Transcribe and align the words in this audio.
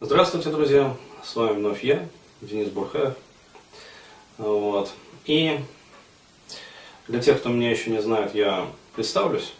Здравствуйте, 0.00 0.50
друзья! 0.50 0.96
С 1.24 1.34
вами 1.34 1.56
вновь 1.56 1.82
я, 1.82 2.08
Денис 2.40 2.68
Бурхаев. 2.68 3.14
Вот. 4.36 4.92
И 5.24 5.58
для 7.08 7.20
тех, 7.20 7.40
кто 7.40 7.48
меня 7.48 7.72
еще 7.72 7.90
не 7.90 8.00
знает, 8.00 8.32
я 8.32 8.68
представлюсь. 8.94 9.54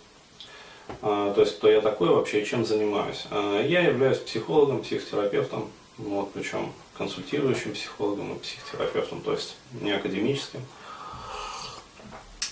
А, 1.03 1.35
то 1.35 1.40
есть, 1.40 1.59
кто 1.59 1.69
я 1.69 1.80
такой 1.80 2.11
вообще, 2.11 2.45
чем 2.45 2.64
занимаюсь. 2.64 3.27
А, 3.32 3.61
я 3.61 3.80
являюсь 3.80 4.19
психологом, 4.19 4.85
психотерапевтом, 4.85 5.69
вот, 5.96 6.32
причем 6.32 6.73
консультирующим 6.96 7.73
психологом 7.73 8.36
и 8.36 8.39
психотерапевтом, 8.39 9.23
то 9.23 9.32
есть 9.32 9.57
не 9.80 9.91
академическим. 9.91 10.61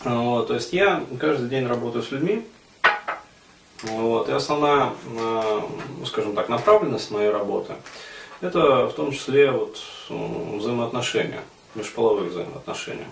А, 0.00 0.18
вот, 0.23 0.48
то 0.48 0.55
есть 0.55 0.73
я 0.73 1.07
каждый 1.21 1.48
день 1.48 1.66
работаю 1.66 2.03
с 2.03 2.11
людьми, 2.11 2.45
вот, 3.82 4.29
и 4.29 4.32
основная, 4.32 4.93
ну, 5.14 6.06
скажем 6.06 6.34
так, 6.34 6.48
направленность 6.48 7.11
моей 7.11 7.30
работы– 7.30 7.75
это 8.40 8.86
в 8.86 8.93
том 8.93 9.12
числе 9.12 9.50
вот, 9.50 9.79
взаимоотношения, 10.08 11.43
межполовые 11.75 12.29
взаимоотношения. 12.29 13.08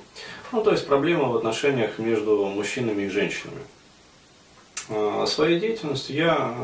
Ну, 0.53 0.63
то 0.63 0.71
есть 0.71 0.87
проблема 0.87 1.29
в 1.29 1.37
отношениях 1.37 1.99
между 1.99 2.45
мужчинами 2.47 3.03
и 3.03 3.09
женщинами. 3.09 3.63
А 4.91 5.27
своей 5.27 5.59
деятельностью 5.59 6.15
я 6.15 6.55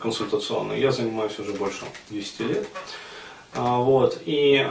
консультационной, 0.00 0.80
я 0.80 0.90
занимаюсь 0.90 1.38
уже 1.38 1.52
больше 1.52 1.84
10 2.10 2.40
лет. 2.40 2.68
Вот, 3.54 4.18
и 4.26 4.64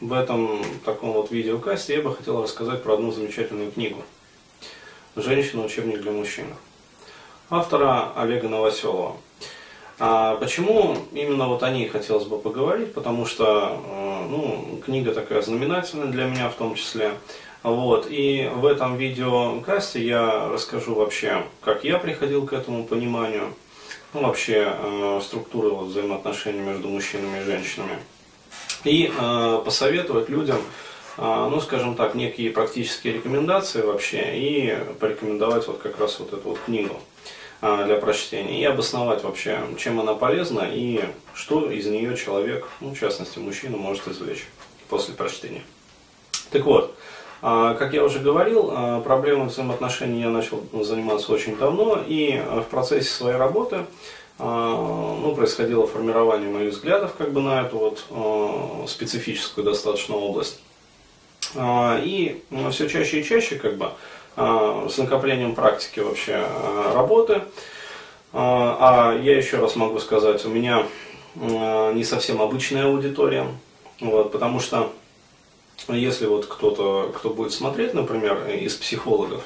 в 0.00 0.12
этом 0.12 0.64
таком 0.84 1.12
вот 1.12 1.30
видеокасте 1.30 1.94
я 1.94 2.02
бы 2.02 2.12
хотел 2.14 2.42
рассказать 2.42 2.82
про 2.82 2.94
одну 2.94 3.12
замечательную 3.12 3.70
книгу 3.70 4.02
«Женщина. 5.14 5.64
Учебник 5.64 6.00
для 6.00 6.10
мужчин» 6.10 6.46
автора 7.52 8.12
Олега 8.16 8.48
Новоселова. 8.48 9.16
А 9.98 10.36
почему 10.36 10.96
именно 11.12 11.46
вот 11.46 11.62
о 11.62 11.70
ней 11.70 11.86
хотелось 11.86 12.24
бы 12.24 12.38
поговорить? 12.38 12.94
Потому 12.94 13.26
что 13.26 13.78
э, 13.84 14.26
ну, 14.30 14.80
книга 14.84 15.12
такая 15.12 15.42
знаменательная 15.42 16.06
для 16.06 16.24
меня 16.24 16.48
в 16.48 16.54
том 16.54 16.74
числе. 16.74 17.12
Вот. 17.62 18.06
И 18.08 18.50
в 18.54 18.66
этом 18.66 18.96
видеокасте 18.96 20.04
я 20.04 20.48
расскажу 20.48 20.94
вообще, 20.94 21.44
как 21.60 21.84
я 21.84 21.98
приходил 21.98 22.46
к 22.46 22.54
этому 22.54 22.84
пониманию, 22.84 23.54
ну, 24.14 24.22
вообще 24.22 24.66
э, 24.66 25.20
структуры 25.22 25.68
вот, 25.68 25.88
взаимоотношений 25.88 26.60
между 26.60 26.88
мужчинами 26.88 27.40
и 27.40 27.44
женщинами. 27.44 27.98
И 28.84 29.12
э, 29.16 29.62
посоветовать 29.64 30.30
людям, 30.30 30.58
э, 31.18 31.48
ну, 31.50 31.60
скажем 31.60 31.96
так, 31.96 32.14
некие 32.14 32.50
практические 32.50 33.14
рекомендации 33.14 33.82
вообще 33.82 34.32
и 34.34 34.78
порекомендовать 34.98 35.68
вот 35.68 35.78
как 35.78 36.00
раз 36.00 36.18
вот 36.18 36.32
эту 36.32 36.48
вот 36.48 36.58
книгу. 36.64 36.96
А, 37.64 37.84
для 37.84 37.94
прочтения 37.94 38.60
и 38.60 38.64
обосновать 38.64 39.22
вообще, 39.22 39.60
чем 39.78 40.00
она 40.00 40.14
полезна 40.14 40.66
и 40.68 41.04
что 41.32 41.70
из 41.70 41.86
нее 41.86 42.16
человек, 42.16 42.68
ну, 42.80 42.92
в 42.92 42.98
частности 42.98 43.38
мужчина, 43.38 43.76
может 43.76 44.08
извлечь 44.08 44.48
после 44.88 45.14
прочтения. 45.14 45.62
Так 46.50 46.64
вот, 46.64 46.92
а, 47.40 47.74
как 47.74 47.94
я 47.94 48.02
уже 48.02 48.18
говорил, 48.18 48.72
а, 48.72 49.00
проблемой 49.00 49.46
взаимоотношений 49.46 50.22
я 50.22 50.30
начал 50.30 50.60
заниматься 50.72 51.32
очень 51.32 51.56
давно, 51.56 52.02
и 52.04 52.42
в 52.50 52.64
процессе 52.64 53.08
своей 53.08 53.36
работы 53.36 53.86
ну, 54.38 55.32
происходило 55.36 55.86
формирование 55.86 56.50
моих 56.50 56.72
взглядов 56.72 57.14
как 57.16 57.32
бы 57.32 57.40
на 57.40 57.60
эту 57.60 57.78
вот 57.78 58.88
специфическую 58.90 59.64
достаточно 59.64 60.16
область. 60.16 60.58
И 61.60 62.42
все 62.70 62.88
чаще 62.88 63.20
и 63.20 63.24
чаще 63.24 63.56
как 63.56 63.76
бы 63.76 63.92
с 64.36 64.98
накоплением 64.98 65.54
практики 65.54 66.00
вообще 66.00 66.36
а, 66.36 66.92
работы. 66.94 67.42
А, 68.32 69.12
а 69.12 69.18
я 69.18 69.36
еще 69.36 69.58
раз 69.58 69.76
могу 69.76 69.98
сказать, 69.98 70.44
у 70.44 70.48
меня 70.48 70.86
не 71.34 72.04
совсем 72.04 72.42
обычная 72.42 72.84
аудитория, 72.84 73.46
вот, 74.00 74.32
потому 74.32 74.60
что 74.60 74.92
если 75.88 76.26
вот 76.26 76.44
кто-то, 76.44 77.10
кто 77.16 77.30
будет 77.30 77.52
смотреть, 77.52 77.94
например, 77.94 78.46
из 78.50 78.74
психологов, 78.74 79.42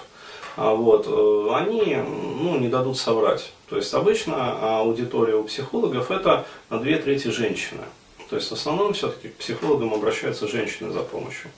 вот, 0.57 1.07
э, 1.07 1.49
они 1.55 1.97
ну, 1.97 2.59
не 2.59 2.69
дадут 2.69 2.99
соврать. 2.99 3.53
То 3.69 3.77
есть 3.77 3.93
обычно 3.95 4.81
аудитория 4.81 5.37
у 5.37 5.45
психологов 5.45 6.11
это 6.11 6.47
две 6.71 6.99
трети 6.99 7.29
женщины. 7.29 7.83
То 8.29 8.37
есть 8.37 8.49
в 8.49 8.53
основном 8.53 8.93
все-таки 8.93 9.29
к 9.29 9.37
психологам 9.37 9.95
обращаются 9.95 10.49
женщины 10.49 10.91
за 10.91 11.01
помощью. 11.01 11.51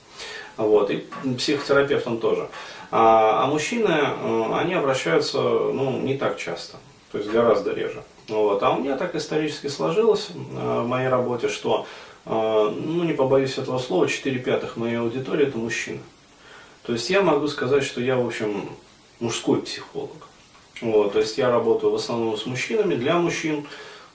Вот, 0.57 0.91
и 0.91 1.05
психотерапевтам 1.37 2.19
тоже. 2.19 2.49
А, 2.91 3.43
а 3.43 3.47
мужчины, 3.47 3.87
э, 3.89 4.49
они 4.53 4.73
обращаются 4.73 5.39
ну, 5.39 5.99
не 6.01 6.17
так 6.17 6.37
часто, 6.37 6.77
то 7.11 7.17
есть 7.17 7.29
гораздо 7.29 7.73
реже. 7.73 8.03
Вот. 8.27 8.61
А 8.63 8.71
у 8.71 8.79
меня 8.79 8.97
так 8.97 9.15
исторически 9.15 9.67
сложилось 9.67 10.29
э, 10.29 10.81
в 10.81 10.87
моей 10.87 11.07
работе, 11.07 11.49
что, 11.49 11.85
э, 12.25 12.29
ну 12.31 13.03
не 13.03 13.13
побоюсь 13.13 13.57
этого 13.57 13.79
слова, 13.79 14.07
4 14.07 14.39
пятых 14.39 14.75
моей 14.75 14.97
аудитории 14.97 15.47
это 15.47 15.57
мужчины. 15.57 15.99
То 16.83 16.93
есть 16.93 17.09
я 17.09 17.21
могу 17.21 17.47
сказать, 17.47 17.83
что 17.83 18.01
я, 18.01 18.17
в 18.17 18.25
общем, 18.25 18.69
мужской 19.19 19.61
психолог. 19.61 20.27
Вот, 20.81 21.13
то 21.13 21.19
есть 21.19 21.37
я 21.37 21.49
работаю 21.49 21.91
в 21.91 21.95
основном 21.95 22.37
с 22.37 22.45
мужчинами, 22.45 22.95
для 22.95 23.17
мужчин, 23.17 23.65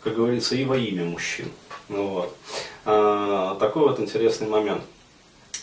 как 0.02 0.16
говорится, 0.16 0.56
и 0.56 0.64
во 0.64 0.76
имя 0.76 1.04
мужчин. 1.04 1.46
Вот. 1.88 2.34
А, 2.84 3.56
такой 3.56 3.82
вот 3.82 4.00
интересный 4.00 4.48
момент. 4.48 4.82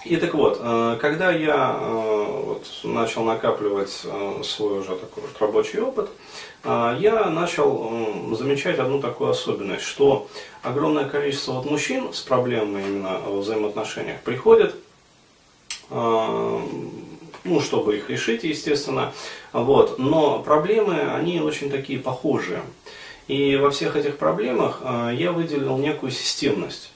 И 0.03 0.15
так 0.17 0.33
вот, 0.33 0.59
э, 0.59 0.97
когда 0.99 1.31
я 1.31 1.77
э, 1.79 2.43
вот 2.45 2.65
начал 2.83 3.23
накапливать 3.23 3.91
свой 4.43 4.79
уже 4.79 4.95
такой 4.95 5.23
вот 5.23 5.39
рабочий 5.39 5.79
опыт, 5.79 6.09
я 6.63 7.25
начал 7.25 8.35
замечать 8.35 8.77
одну 8.77 9.01
такую 9.01 9.31
особенность, 9.31 9.83
что 9.83 10.27
огромное 10.61 11.05
количество 11.05 11.53
вот 11.53 11.65
мужчин 11.65 12.13
с 12.13 12.21
проблемами 12.21 12.83
именно 12.83 13.17
в 13.17 13.39
взаимоотношениях 13.39 14.21
приходит, 14.21 14.75
ну, 15.89 17.59
чтобы 17.61 17.97
их 17.97 18.11
решить, 18.11 18.43
естественно, 18.43 19.11
вот, 19.53 19.97
но 19.97 20.39
проблемы, 20.39 20.99
они 20.99 21.41
очень 21.41 21.71
такие 21.71 21.97
похожие. 21.97 22.61
И 23.31 23.55
во 23.55 23.71
всех 23.71 23.95
этих 23.95 24.17
проблемах 24.17 24.81
я 25.13 25.31
выделил 25.31 25.77
некую 25.77 26.11
системность. 26.11 26.91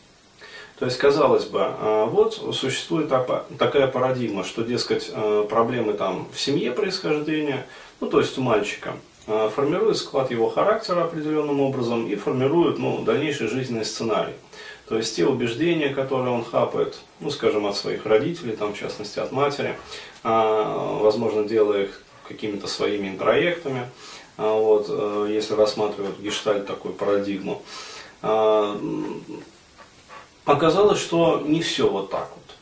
То 0.78 0.84
есть, 0.84 0.98
казалось 0.98 1.46
бы, 1.46 1.60
а, 1.62 2.06
вот 2.06 2.34
существует 2.54 3.10
такая 3.58 3.88
парадигма, 3.88 4.44
что, 4.44 4.64
дескать, 4.64 5.10
а, 5.14 5.46
проблемы 5.46 5.94
там 5.94 6.28
в 6.34 6.40
семье 6.40 6.72
происхождения, 6.72 7.66
ну, 8.02 8.10
то 8.10 8.20
есть 8.20 8.38
у 8.38 8.42
мальчика, 8.42 8.96
формирует 9.26 9.96
склад 9.96 10.30
его 10.30 10.50
характера 10.50 11.06
определенным 11.06 11.62
образом 11.62 12.06
и 12.06 12.16
формирует 12.16 12.80
ну, 12.80 13.02
дальнейший 13.04 13.48
жизненный 13.48 13.86
сценарий. 13.86 14.34
То 14.90 14.98
есть 14.98 15.16
те 15.16 15.26
убеждения, 15.26 15.90
которые 15.90 16.32
он 16.32 16.44
хапает, 16.44 17.00
ну, 17.22 17.32
скажем, 17.32 17.66
от 17.66 17.78
своих 17.78 18.06
родителей, 18.06 18.58
там, 18.58 18.74
в 18.74 18.78
частности, 18.78 19.20
от 19.20 19.32
матери, 19.32 19.78
возможно, 20.22 21.46
делая 21.46 21.86
их 21.86 22.04
какими-то 22.28 22.68
своими 22.68 23.08
интроектами, 23.08 23.90
вот, 24.38 24.88
э, 24.90 25.28
если 25.30 25.54
рассматривать 25.54 26.20
гештальт 26.20 26.68
такую 26.68 26.94
парадигму, 26.94 27.62
Оказалось, 30.46 31.00
что 31.00 31.42
не 31.44 31.62
все 31.62 31.90
вот 31.90 32.12
так 32.12 32.30
вот 32.36 32.56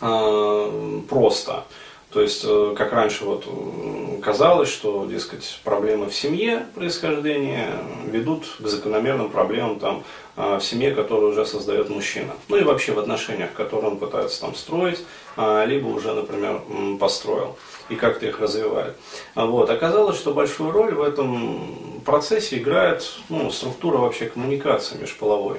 а, 0.00 1.02
просто. 1.08 1.64
То 2.10 2.22
есть, 2.22 2.42
э, 2.44 2.74
как 2.76 2.92
раньше 2.92 3.24
вот 3.24 3.44
э, 3.46 4.20
казалось, 4.22 4.68
что, 4.68 5.06
дескать, 5.06 5.60
проблемы 5.64 6.06
в 6.06 6.14
семье 6.14 6.66
происхождения 6.74 7.72
ведут 8.06 8.46
к 8.58 8.66
закономерным 8.66 9.28
проблемам 9.28 9.78
там, 9.78 10.04
а, 10.36 10.58
в 10.58 10.64
семье, 10.64 10.94
которую 10.94 11.32
уже 11.32 11.46
создает 11.46 11.88
мужчина. 11.90 12.32
Ну 12.48 12.56
и 12.56 12.62
вообще 12.62 12.92
в 12.92 12.98
отношениях, 12.98 13.52
которые 13.54 13.90
он 13.92 13.98
пытается 13.98 14.40
там 14.40 14.54
строить, 14.54 15.00
либо 15.36 15.88
уже, 15.88 16.14
например, 16.14 16.62
построил 16.98 17.56
и 17.88 17.94
как-то 17.94 18.26
их 18.26 18.40
развивает. 18.40 18.96
Вот. 19.34 19.70
Оказалось, 19.70 20.16
что 20.16 20.32
большую 20.32 20.72
роль 20.72 20.94
в 20.94 21.02
этом 21.02 22.00
процессе 22.04 22.58
играет 22.58 23.04
ну, 23.28 23.50
структура 23.50 23.98
вообще 23.98 24.26
коммуникации 24.26 24.96
межполовой. 24.96 25.58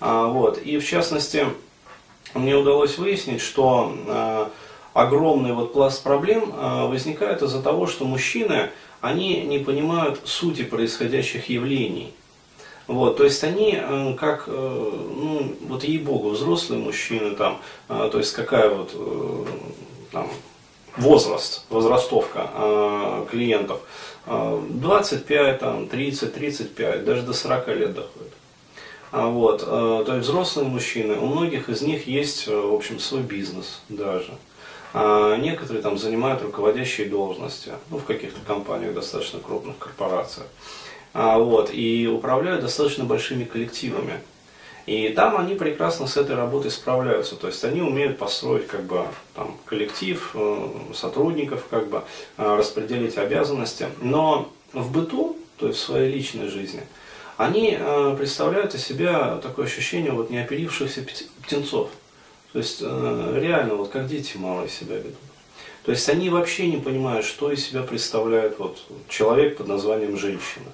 А, 0.00 0.26
вот. 0.26 0.58
И 0.58 0.78
в 0.78 0.86
частности, 0.86 1.46
мне 2.34 2.56
удалось 2.56 2.98
выяснить, 2.98 3.40
что 3.40 4.50
огромный 5.00 5.52
вот 5.52 5.72
пласт 5.72 6.02
проблем 6.02 6.52
а, 6.56 6.86
возникает 6.86 7.42
из-за 7.42 7.62
того, 7.62 7.86
что 7.86 8.04
мужчины, 8.04 8.70
они 9.00 9.42
не 9.42 9.58
понимают 9.58 10.20
сути 10.24 10.64
происходящих 10.64 11.48
явлений. 11.48 12.12
Вот, 12.86 13.18
то 13.18 13.24
есть 13.24 13.44
они 13.44 13.78
как, 14.18 14.44
э, 14.46 14.50
ну, 14.50 15.54
вот 15.68 15.84
ей-богу, 15.84 16.30
взрослые 16.30 16.80
мужчины 16.80 17.32
там, 17.32 17.60
то 17.86 18.16
есть 18.16 18.32
какая 18.32 18.70
вот 18.70 18.92
э, 18.94 19.44
там, 20.10 20.30
возраст, 20.96 21.66
возрастовка 21.68 23.26
клиентов, 23.30 23.82
25, 24.26 25.58
там, 25.58 25.86
30, 25.86 26.32
35, 26.32 27.04
даже 27.04 27.22
до 27.22 27.34
40 27.34 27.68
лет 27.68 27.94
доходит. 27.94 28.32
А 29.10 29.26
вот, 29.26 29.62
э, 29.62 30.04
то 30.06 30.16
есть 30.16 30.28
взрослые 30.28 30.68
мужчины, 30.68 31.14
у 31.14 31.26
многих 31.26 31.70
из 31.70 31.80
них 31.80 32.06
есть, 32.06 32.46
э, 32.46 32.54
в 32.54 32.74
общем, 32.74 32.98
свой 32.98 33.22
бизнес 33.22 33.80
даже. 33.88 34.32
А 34.94 35.36
некоторые 35.36 35.82
там 35.82 35.98
занимают 35.98 36.42
руководящие 36.42 37.08
должности, 37.08 37.72
ну, 37.90 37.98
в 37.98 38.04
каких-то 38.04 38.40
компаниях, 38.46 38.94
достаточно 38.94 39.38
крупных 39.40 39.78
корпорациях. 39.78 40.46
А, 41.14 41.38
вот, 41.38 41.70
и 41.72 42.06
управляют 42.06 42.62
достаточно 42.62 43.04
большими 43.04 43.44
коллективами. 43.44 44.20
И 44.86 45.10
там 45.10 45.36
они 45.36 45.54
прекрасно 45.54 46.06
с 46.06 46.16
этой 46.16 46.34
работой 46.34 46.70
справляются. 46.70 47.36
То 47.36 47.48
есть 47.48 47.62
они 47.62 47.82
умеют 47.82 48.16
построить 48.16 48.66
как 48.66 48.84
бы 48.84 49.04
там, 49.34 49.58
коллектив 49.66 50.30
э, 50.34 50.68
сотрудников, 50.94 51.66
как 51.68 51.88
бы 51.88 52.04
э, 52.38 52.56
распределить 52.56 53.18
обязанности. 53.18 53.88
Но 54.00 54.50
в 54.72 54.90
быту, 54.90 55.36
то 55.58 55.66
есть 55.66 55.80
в 55.80 55.82
своей 55.82 56.10
личной 56.10 56.48
жизни, 56.48 56.82
они 57.36 57.76
э, 57.78 58.16
представляют 58.16 58.74
из 58.74 58.82
себя 58.82 59.36
такое 59.42 59.66
ощущение 59.66 60.12
вот 60.12 60.30
неоперившихся 60.30 61.04
птенцов. 61.42 61.90
То 62.52 62.58
есть 62.58 62.80
реально 62.80 63.74
вот 63.74 63.90
как 63.90 64.06
дети 64.06 64.36
малые 64.36 64.68
себя 64.68 64.96
ведут. 64.96 65.14
То 65.84 65.92
есть 65.92 66.08
они 66.08 66.28
вообще 66.28 66.66
не 66.66 66.76
понимают, 66.76 67.24
что 67.24 67.50
из 67.50 67.64
себя 67.64 67.82
представляет 67.82 68.58
вот 68.58 68.78
человек 69.08 69.56
под 69.56 69.68
названием 69.68 70.18
женщина. 70.18 70.66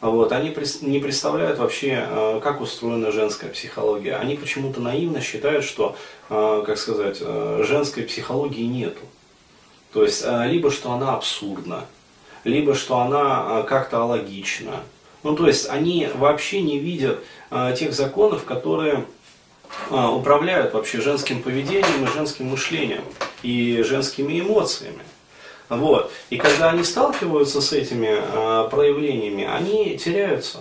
Вот, 0.00 0.30
они 0.30 0.54
не 0.82 1.00
представляют 1.00 1.58
вообще, 1.58 2.06
э, 2.08 2.40
как 2.42 2.60
устроена 2.60 3.10
женская 3.10 3.48
психология. 3.48 4.14
Они 4.14 4.36
почему-то 4.36 4.80
наивно 4.80 5.20
считают, 5.20 5.64
что, 5.64 5.96
э, 6.30 6.62
как 6.64 6.78
сказать, 6.78 7.18
э, 7.20 7.64
женской 7.66 8.04
психологии 8.04 8.62
нету. 8.62 9.00
То 9.92 10.04
есть, 10.04 10.24
либо 10.46 10.70
что 10.70 10.92
она 10.92 11.14
абсурдна, 11.14 11.84
либо 12.44 12.74
что 12.74 12.98
она 12.98 13.62
как-то 13.62 14.02
алогична. 14.02 14.82
Ну, 15.22 15.34
то 15.34 15.46
есть, 15.46 15.68
они 15.68 16.08
вообще 16.14 16.60
не 16.60 16.78
видят 16.78 17.24
тех 17.74 17.94
законов, 17.94 18.44
которые 18.44 19.06
управляют 19.90 20.74
вообще 20.74 21.00
женским 21.00 21.42
поведением 21.42 22.04
и 22.04 22.12
женским 22.14 22.46
мышлением 22.46 23.04
и 23.42 23.82
женскими 23.82 24.40
эмоциями. 24.40 25.02
Вот. 25.68 26.10
И 26.30 26.36
когда 26.38 26.70
они 26.70 26.82
сталкиваются 26.82 27.60
с 27.60 27.72
этими 27.72 28.08
э, 28.10 28.68
проявлениями, 28.70 29.44
они 29.44 29.98
теряются. 29.98 30.60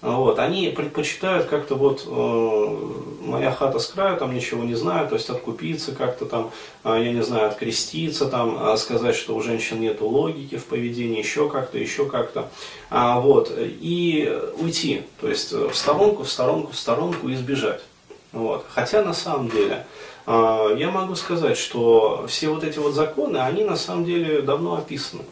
Вот. 0.00 0.40
Они 0.40 0.68
предпочитают 0.68 1.46
как-то 1.46 1.76
вот, 1.76 2.04
э, 2.08 3.24
моя 3.24 3.52
хата 3.52 3.78
с 3.78 3.86
краю, 3.86 4.16
там 4.16 4.34
ничего 4.34 4.64
не 4.64 4.74
знаю, 4.74 5.08
то 5.08 5.14
есть 5.14 5.30
откупиться 5.30 5.92
как-то 5.92 6.26
там, 6.26 6.50
э, 6.82 7.02
я 7.04 7.12
не 7.12 7.22
знаю, 7.22 7.46
откреститься, 7.46 8.26
там, 8.26 8.58
э, 8.60 8.76
сказать, 8.78 9.14
что 9.14 9.36
у 9.36 9.40
женщин 9.40 9.80
нет 9.80 10.00
логики 10.00 10.56
в 10.56 10.64
поведении, 10.64 11.18
еще 11.18 11.48
как-то, 11.48 11.78
еще 11.78 12.06
как-то. 12.06 12.50
А, 12.90 13.20
вот. 13.20 13.52
И 13.56 14.40
уйти, 14.58 15.02
то 15.20 15.28
есть 15.28 15.52
в 15.52 15.74
сторонку, 15.74 16.24
в 16.24 16.28
сторонку, 16.28 16.72
в 16.72 16.76
сторонку 16.76 17.30
избежать. 17.30 17.82
Вот. 18.32 18.66
Хотя 18.68 19.02
на 19.02 19.12
самом 19.12 19.48
деле, 19.48 19.86
а, 20.26 20.74
я 20.74 20.90
могу 20.90 21.14
сказать, 21.14 21.58
что 21.58 22.26
все 22.28 22.48
вот 22.48 22.64
эти 22.64 22.78
вот 22.78 22.94
законы, 22.94 23.38
они 23.38 23.64
на 23.64 23.76
самом 23.76 24.04
деле 24.04 24.42
давно 24.42 24.76
описаны. 24.76 25.24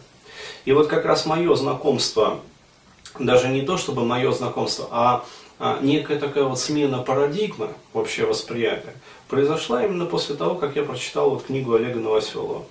И 0.65 0.73
вот 0.73 0.89
как 0.89 1.05
раз 1.05 1.27
мое 1.27 1.55
знакомство, 1.55 2.41
даже 3.19 3.49
не 3.49 3.63
то 3.63 3.77
чтобы 3.77 4.05
мое 4.05 4.31
знакомство, 4.33 4.89
а, 4.91 5.25
а 5.59 5.79
некая 5.81 6.19
такая 6.19 6.45
вот 6.45 6.59
смена 6.59 6.99
парадигмы 6.99 7.69
вообще 7.93 8.27
восприятия, 8.27 8.95
произошла 9.29 9.85
именно 9.85 10.07
после 10.07 10.35
того, 10.35 10.55
как 10.55 10.77
я 10.77 10.83
прочитал 10.83 11.31
вот 11.31 11.45
книгу 11.45 11.75
Олега 11.75 11.99
Новоселова. 11.99 12.65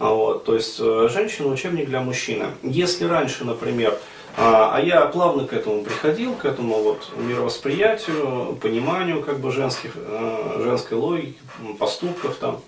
А 0.00 0.14
вот, 0.14 0.44
то 0.44 0.54
есть 0.54 0.80
э, 0.80 1.08
«Женщина. 1.12 1.48
Учебник 1.48 1.86
для 1.86 2.00
мужчины». 2.00 2.46
Если 2.62 3.04
раньше, 3.04 3.44
например, 3.44 3.98
а, 4.34 4.74
а 4.74 4.80
я 4.80 5.02
плавно 5.02 5.46
к 5.46 5.52
этому 5.52 5.84
приходил, 5.84 6.32
к 6.34 6.46
этому 6.46 6.82
вот 6.82 7.12
мировосприятию, 7.18 8.58
пониманию 8.62 9.22
как 9.22 9.40
бы 9.40 9.52
женских, 9.52 9.92
э, 9.96 10.62
женской 10.64 10.96
логики, 10.96 11.38
поступков 11.78 12.36
там. 12.36 12.62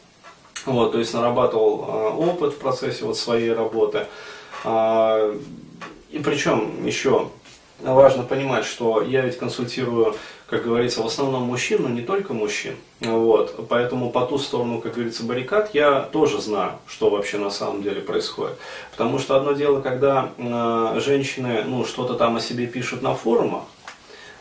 Вот, 0.67 0.93
то 0.93 0.99
есть 0.99 1.15
нарабатывал 1.15 1.87
а, 1.89 2.11
опыт 2.11 2.53
в 2.53 2.59
процессе 2.59 3.07
вот 3.07 3.17
своей 3.17 3.53
работы. 3.53 4.07
И 4.65 6.19
причем 6.23 6.85
еще 6.85 7.31
важно 7.81 8.23
понимать, 8.23 8.67
что 8.67 9.03
я 9.03 9.23
ведь 9.23 9.39
консультирую, 9.39 10.15
как 10.53 10.65
говорится, 10.65 11.03
в 11.03 11.07
основном 11.07 11.45
мужчин, 11.45 11.81
но 11.81 11.89
не 11.89 12.03
только 12.03 12.35
мужчин. 12.35 12.75
Вот. 13.01 13.67
Поэтому 13.71 14.11
по 14.11 14.27
ту 14.27 14.37
сторону, 14.37 14.83
как 14.83 14.93
говорится, 14.93 15.23
баррикад 15.23 15.71
я 15.73 16.03
тоже 16.03 16.43
знаю, 16.43 16.73
что 16.87 17.09
вообще 17.09 17.39
на 17.39 17.49
самом 17.49 17.83
деле 17.83 18.03
происходит. 18.03 18.59
Потому 18.91 19.19
что 19.19 19.35
одно 19.35 19.53
дело, 19.53 19.81
когда 19.81 20.29
э, 20.37 21.01
женщины 21.01 21.65
ну, 21.67 21.87
что-то 21.87 22.17
там 22.17 22.37
о 22.37 22.41
себе 22.41 22.67
пишут 22.67 23.01
на 23.01 23.15
форумах, 23.15 23.63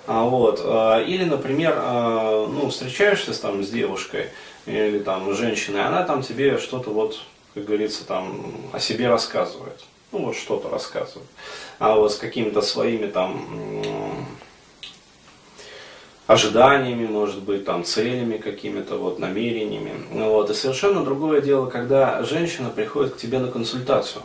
а, 0.05 0.25
вот, 0.25 0.59
э, 0.61 1.05
или, 1.07 1.23
например, 1.23 1.75
э, 1.77 2.47
ну, 2.51 2.69
встречаешься 2.69 3.31
там, 3.41 3.63
с 3.63 3.69
девушкой 3.69 4.31
или 4.65 4.99
там, 4.99 5.33
с 5.33 5.37
женщиной, 5.37 5.85
она 5.85 6.03
там 6.03 6.23
тебе 6.23 6.57
что-то 6.57 6.89
вот, 6.89 7.21
как 7.53 7.63
говорится, 7.63 8.05
там 8.05 8.53
о 8.73 8.81
себе 8.81 9.07
рассказывает 9.07 9.79
ну 10.11 10.25
вот 10.25 10.35
что-то 10.35 10.67
рассказывает, 10.67 11.29
а 11.79 11.95
вот 11.95 12.11
с 12.11 12.17
какими-то 12.17 12.61
своими 12.61 13.07
там 13.07 14.27
ожиданиями, 16.31 17.07
может 17.07 17.41
быть, 17.41 17.65
там, 17.65 17.83
целями 17.83 18.37
какими-то, 18.37 18.97
вот, 18.97 19.19
намерениями. 19.19 19.93
Вот. 20.11 20.49
И 20.49 20.53
совершенно 20.53 21.03
другое 21.03 21.41
дело, 21.41 21.67
когда 21.67 22.23
женщина 22.23 22.69
приходит 22.69 23.15
к 23.15 23.17
тебе 23.17 23.39
на 23.39 23.51
консультацию. 23.51 24.23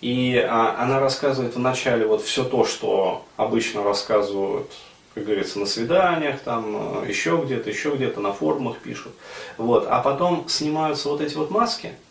И 0.00 0.36
а, 0.36 0.76
она 0.82 0.98
рассказывает 1.00 1.54
вначале 1.56 2.06
вот 2.06 2.22
все 2.22 2.44
то, 2.44 2.64
что 2.64 3.24
обычно 3.36 3.82
рассказывают, 3.82 4.70
как 5.14 5.24
говорится, 5.24 5.58
на 5.58 5.66
свиданиях, 5.66 6.40
там, 6.40 7.06
еще 7.06 7.40
где-то, 7.44 7.68
еще 7.68 7.90
где-то, 7.90 8.20
на 8.20 8.32
форумах 8.32 8.78
пишут. 8.78 9.12
Вот. 9.58 9.86
А 9.88 10.00
потом 10.00 10.48
снимаются 10.48 11.08
вот 11.08 11.20
эти 11.20 11.34
вот 11.34 11.50
маски– 11.50 11.92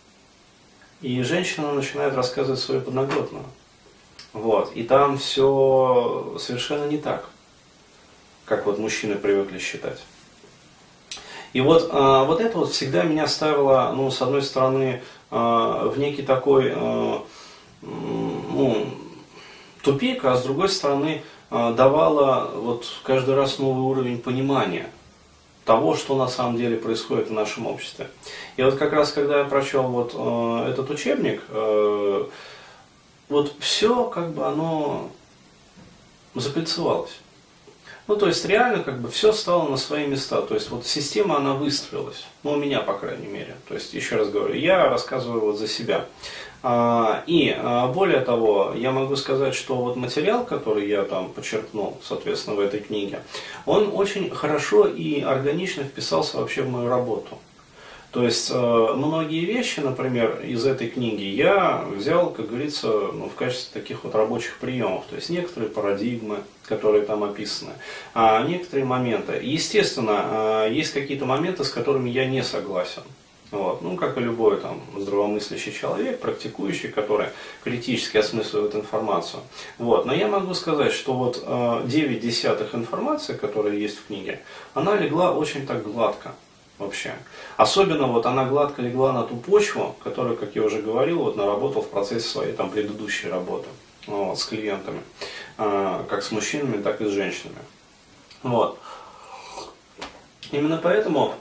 и 1.01 1.22
женщина 1.24 1.72
начинает 1.72 2.13
рассказывать 2.13 2.60
свою 2.60 2.81
подноготную. 2.81 3.46
Вот. 4.34 4.74
И 4.74 4.84
там 4.84 5.18
все 5.18 6.36
совершенно 6.40 6.86
не 6.86 6.98
так, 6.98 7.30
как 8.50 8.66
вот 8.66 8.80
мужчины 8.80 9.16
привыкли 9.16 9.60
считать. 9.60 10.00
И 11.54 11.62
вот, 11.62 11.90
а, 11.92 12.25
вот 12.25 12.42
это 12.42 12.57
вот 12.57 12.72
всегда 12.72 13.04
меня 13.04 13.28
ставило, 13.28 13.94
ну, 13.96 14.12
с 14.12 14.22
одной 14.22 14.42
стороны, 14.42 15.01
а, 15.31 15.88
в 15.88 15.98
некий 15.98 16.24
такой 16.24 16.74
а, 16.75 17.24
ну, 17.81 18.88
тупик, 19.84 20.25
а 20.25 20.36
с 20.36 20.44
другой 20.44 20.68
стороны, 20.68 21.24
давало 21.50 22.51
вот 22.54 22.86
каждый 23.04 23.34
раз 23.34 23.57
новый 23.57 23.81
уровень 23.81 24.19
понимания 24.19 24.92
того, 25.66 25.96
что 25.96 26.16
на 26.16 26.28
самом 26.28 26.57
деле 26.57 26.78
происходит 26.78 27.30
в 27.30 27.34
нашем 27.34 27.66
обществе. 27.66 28.10
И 28.57 28.62
вот 28.62 28.75
как 28.75 28.94
раз, 28.94 29.12
когда 29.12 29.40
я 29.40 29.46
прочел 29.46 29.84
вот 29.84 30.10
этот 30.68 30.90
учебник, 30.92 31.42
вот 33.30 33.54
все 33.60 34.04
как 34.06 34.34
бы 34.34 34.46
оно 34.46 35.10
закольцевалось. 36.36 37.18
Ну, 38.09 38.15
то 38.15 38.25
есть 38.25 38.44
реально 38.44 38.83
как 38.83 39.00
бы 39.00 39.07
все 39.07 39.31
стало 39.31 39.69
на 39.69 39.77
свои 39.77 40.07
места. 40.07 40.41
То 40.41 40.55
есть 40.55 40.72
вот 40.72 40.84
система, 40.88 41.38
она 41.38 41.53
выстроилась. 41.53 42.25
Ну, 42.41 42.53
у 42.53 42.55
меня, 42.55 42.79
по 42.79 42.95
крайней 42.95 43.27
мере. 43.27 43.55
То 43.67 43.75
есть, 43.75 43.93
еще 43.93 44.15
раз 44.15 44.29
говорю, 44.29 44.55
я 44.55 44.89
рассказываю 44.89 45.41
вот 45.41 45.60
за 45.60 45.67
себя. 45.67 46.05
А, 46.63 47.24
и 47.27 47.55
а, 47.55 47.88
более 47.89 48.22
того, 48.22 48.74
я 48.75 48.91
могу 48.91 49.15
сказать, 49.15 49.53
что 49.53 49.75
вот 49.75 49.95
материал, 49.95 50.43
который 50.43 50.89
я 50.89 51.03
там 51.03 51.29
подчеркнул, 51.29 52.00
соответственно, 52.03 52.55
в 52.55 52.62
этой 52.62 52.79
книге, 52.79 53.19
он 53.67 53.91
очень 53.93 54.31
хорошо 54.31 54.88
и 54.88 55.22
органично 55.22 55.84
вписался 55.84 56.38
вообще 56.38 56.63
в 56.63 56.69
мою 56.69 56.89
работу. 56.89 57.38
То 58.12 58.24
есть 58.24 58.50
э, 58.51 58.94
многие 58.96 59.46
вещи, 59.46 59.82
например, 59.82 60.42
из 60.42 60.66
этой 60.66 60.89
книги 60.89 61.22
я 61.22 61.86
взял, 61.96 62.32
как 62.32 62.48
говорится, 62.48 62.88
ну, 62.88 63.30
в 63.30 63.36
качестве 63.36 63.80
таких 63.80 64.04
вот 64.04 64.16
рабочих 64.16 64.58
приемов. 64.58 65.06
То 65.06 65.16
есть 65.16 65.30
некоторые 65.30 65.70
парадигмы, 65.70 66.39
которые 66.66 67.04
там 67.04 67.24
описаны, 67.24 67.74
а 68.16 68.44
некоторые 68.44 68.86
моменты. 68.86 69.39
Естественно, 69.44 70.66
э, 70.66 70.74
есть 70.74 70.92
какие-то 70.92 71.25
моменты, 71.25 71.63
с 71.63 71.70
которыми 71.70 72.10
я 72.10 72.25
не 72.25 72.44
согласен. 72.44 73.04
Вот. 73.51 73.84
Ну, 73.84 73.96
как 73.96 74.18
и 74.18 74.22
любой 74.22 74.58
там, 74.58 74.82
здравомыслящий 74.98 75.72
человек, 75.72 76.20
практикующий, 76.20 76.89
который 76.89 77.28
критически 77.63 78.18
осмысливает 78.18 78.75
информацию. 78.75 79.42
Вот. 79.78 80.08
Но 80.08 80.13
я 80.13 80.28
могу 80.28 80.56
сказать, 80.56 80.94
что 80.94 81.13
вот 81.13 81.44
э, 81.46 81.82
9 81.86 82.20
десятых 82.20 82.74
информации, 82.74 83.34
которая 83.34 83.75
есть 83.75 84.00
в 84.00 84.08
книге, 84.08 84.39
она 84.74 84.96
легла 84.96 85.32
очень 85.32 85.68
так 85.68 85.84
гладко 85.84 86.34
вообще. 86.79 87.13
Особенно 87.57 88.07
вот 88.07 88.25
она 88.25 88.45
гладко 88.45 88.81
легла 88.81 89.13
на 89.13 89.24
ту 89.24 89.36
почву, 89.36 89.95
которую, 90.03 90.38
как 90.38 90.55
я 90.55 90.63
уже 90.63 90.81
говорил, 90.81 91.19
вот 91.19 91.36
наработал 91.36 91.83
в 91.83 91.89
процессе 91.89 92.27
своей 92.27 92.53
там 92.53 92.71
предыдущей 92.71 93.29
работы 93.29 93.67
вот, 94.07 94.39
с 94.39 94.45
клиентами, 94.45 95.01
э, 95.57 96.03
как 96.09 96.24
с 96.24 96.31
мужчинами, 96.31 96.81
так 96.81 97.01
и 97.01 97.05
с 97.05 97.09
женщинами. 97.09 97.59
Вот. 98.41 98.79
Именно 100.51 100.79
поэтому 100.81 101.36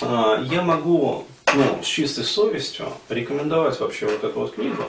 а, 0.00 0.40
я 0.42 0.62
могу 0.62 1.26
ну, 1.54 1.82
с 1.82 1.86
чистой 1.86 2.24
совестью 2.24 2.92
рекомендовать 3.08 3.80
вообще 3.80 4.06
вот 4.06 4.22
эту 4.22 4.40
вот 4.40 4.54
книгу 4.54 4.84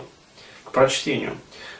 к 0.65 0.71
прочтению. 0.71 1.37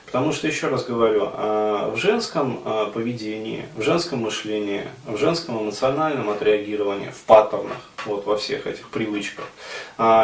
Потому 0.07 0.31
что, 0.31 0.47
еще 0.47 0.69
раз 0.69 0.85
говорю, 0.85 1.29
а, 1.33 1.91
в 1.91 1.97
женском 1.97 2.61
а, 2.63 2.85
поведении, 2.85 3.65
в 3.75 3.81
женском 3.81 4.19
мышлении, 4.19 4.87
в 5.05 5.17
женском 5.17 5.61
эмоциональном 5.61 6.29
отреагировании, 6.29 7.09
в 7.09 7.23
паттернах, 7.23 7.77
вот 8.05 8.25
во 8.25 8.37
всех 8.37 8.67
этих 8.67 8.87
привычках, 8.89 9.45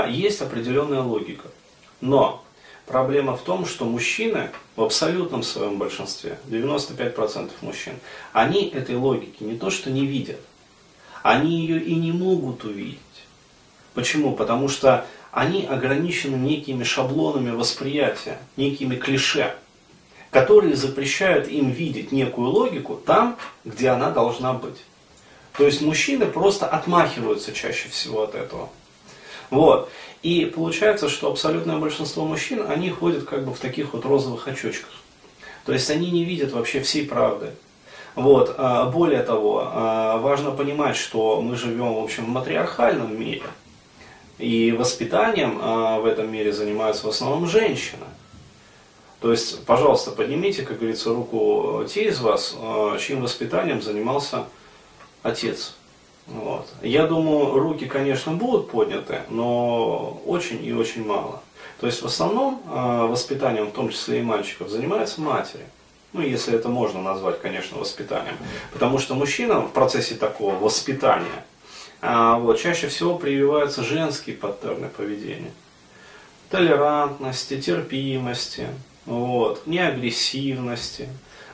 есть 0.07 0.41
определенная 0.41 1.01
логика. 1.01 1.49
Но 1.99 2.45
проблема 2.85 3.35
в 3.35 3.41
том, 3.41 3.65
что 3.65 3.83
мужчины 3.83 4.51
в 4.77 4.83
абсолютном 4.83 5.43
своем 5.43 5.77
большинстве, 5.77 6.39
95% 6.47 7.51
мужчин, 7.59 7.95
они 8.31 8.69
этой 8.69 8.95
логики 8.95 9.43
не 9.43 9.57
то 9.57 9.69
что 9.69 9.91
не 9.91 10.05
видят, 10.05 10.39
они 11.23 11.59
ее 11.59 11.81
и 11.81 11.95
не 11.95 12.13
могут 12.13 12.63
увидеть. 12.63 12.99
Почему? 13.93 14.33
Потому 14.33 14.69
что 14.69 15.05
они 15.33 15.65
ограничены 15.65 16.35
некими 16.35 16.83
шаблонами 16.83 17.51
восприятия, 17.51 18.37
некими 18.55 18.95
клише, 18.95 19.55
которые 20.33 20.75
запрещают 20.75 21.47
им 21.47 21.69
видеть 21.69 22.11
некую 22.11 22.49
логику 22.49 22.95
там, 22.95 23.37
где 23.63 23.89
она 23.89 24.09
должна 24.09 24.53
быть. 24.53 24.83
То 25.55 25.65
есть 25.65 25.81
мужчины 25.81 26.25
просто 26.25 26.65
отмахиваются 26.65 27.53
чаще 27.53 27.87
всего 27.89 28.23
от 28.23 28.33
этого. 28.33 28.69
Вот. 29.51 29.91
И 30.23 30.45
получается, 30.45 31.07
что 31.09 31.29
абсолютное 31.29 31.77
большинство 31.77 32.25
мужчин, 32.25 32.65
они 32.67 32.89
ходят 32.89 33.25
как 33.25 33.45
бы 33.45 33.53
в 33.53 33.59
таких 33.59 33.93
вот 33.93 34.05
розовых 34.05 34.47
очочках. 34.47 34.89
То 35.65 35.73
есть 35.73 35.89
они 35.91 36.09
не 36.09 36.23
видят 36.23 36.51
вообще 36.51 36.81
всей 36.81 37.05
правды. 37.05 37.51
Вот. 38.15 38.55
А 38.57 38.89
более 38.89 39.21
того, 39.21 39.69
а, 39.71 40.17
важно 40.17 40.49
понимать, 40.49 40.95
что 40.95 41.41
мы 41.41 41.55
живем, 41.55 41.93
в 41.93 42.03
общем, 42.03 42.25
в 42.25 42.29
матриархальном 42.29 43.19
мире. 43.19 43.43
И 44.39 44.71
воспитанием 44.71 45.59
а, 45.61 45.99
в 45.99 46.07
этом 46.07 46.31
мире 46.31 46.51
занимаются 46.51 47.05
в 47.05 47.09
основном 47.09 47.47
женщины. 47.47 48.05
То 49.23 49.31
есть, 49.31 49.63
пожалуйста, 49.63 50.11
поднимите, 50.11 50.63
как 50.63 50.79
говорится, 50.79 51.13
руку 51.13 51.85
те 51.87 52.09
из 52.09 52.19
вас, 52.19 52.57
чьим 52.99 53.21
воспитанием 53.21 53.81
занимался 53.81 54.43
отец. 55.21 55.75
Вот. 56.27 56.67
Я 56.81 57.07
думаю, 57.07 57.57
руки, 57.57 57.85
конечно, 57.85 58.33
будут 58.33 58.69
подняты, 58.69 59.21
но 59.29 60.21
очень 60.25 60.61
и 60.65 60.73
очень 60.73 61.05
мало. 61.05 61.41
То 61.79 61.87
есть 61.87 62.01
в 62.01 62.05
основном 62.05 62.61
э, 62.65 63.07
воспитанием, 63.07 63.67
в 63.67 63.71
том 63.71 63.89
числе 63.89 64.19
и 64.19 64.23
мальчиков, 64.23 64.67
занимаются 64.67 65.21
матери. 65.21 65.63
Ну, 66.11 66.19
если 66.19 66.53
это 66.53 66.67
можно 66.67 67.01
назвать, 67.01 67.39
конечно, 67.39 67.77
воспитанием. 67.77 68.35
Потому 68.73 68.99
что 68.99 69.15
мужчинам 69.15 69.67
в 69.67 69.71
процессе 69.71 70.15
такого 70.15 70.55
воспитания 70.55 71.45
э, 72.01 72.35
вот, 72.39 72.59
чаще 72.59 72.89
всего 72.89 73.17
прививаются 73.17 73.83
женские 73.83 74.35
паттерны 74.35 74.89
поведения. 74.89 75.51
Толерантности, 76.49 77.61
терпимости, 77.61 78.67
вот, 79.05 79.65
неагрессивности, 79.65 81.09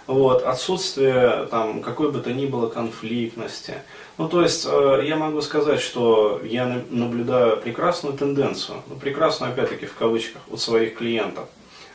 вот, 0.07 0.43
отсутствие 0.43 1.47
там, 1.51 1.81
какой 1.81 2.11
бы 2.11 2.19
то 2.19 2.33
ни 2.33 2.45
было 2.45 2.67
конфликтности. 2.67 3.75
Ну, 4.17 4.27
то 4.27 4.41
есть, 4.41 4.65
э, 4.67 5.03
я 5.05 5.15
могу 5.15 5.39
сказать, 5.41 5.79
что 5.79 6.41
я 6.43 6.83
наблюдаю 6.89 7.57
прекрасную 7.57 8.17
тенденцию, 8.17 8.81
ну, 8.87 8.95
прекрасную, 8.95 9.53
опять-таки, 9.53 9.85
в 9.85 9.93
кавычках, 9.93 10.41
у 10.49 10.57
своих 10.57 10.97
клиентов. 10.97 11.47